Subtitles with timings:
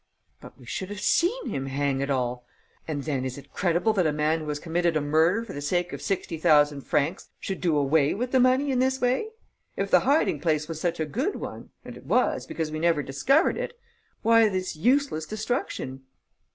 [0.39, 2.43] "But we should have seen him, hang it all!
[2.87, 5.61] And then is it credible that a man who has committed a murder for the
[5.61, 9.29] sake of sixty thousand francs should do away with the money in this way?
[9.77, 13.03] If the hiding place was such a good one and it was, because we never
[13.03, 13.79] discovered it
[14.23, 16.01] why this useless destruction?"